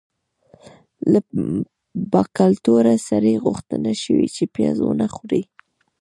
له 1.11 1.19
باکلتوره 2.13 2.95
سړي 3.09 3.33
غوښتنه 3.45 3.91
شوې 4.03 4.27
چې 4.35 4.43
پیاز 4.55 4.77
ونه 4.81 5.07
خوري. 5.15 5.41